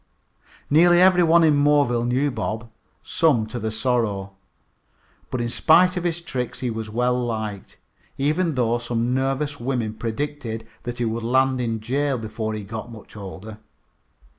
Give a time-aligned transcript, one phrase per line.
[0.67, 2.71] Nearly every one in Moreville knew Bob,
[3.03, 4.33] some to their sorrow.
[5.29, 7.77] But in spite of his tricks he was well liked,
[8.17, 12.85] even though some nervous women predicted that he would land in jail before he got
[12.85, 13.59] to be much older.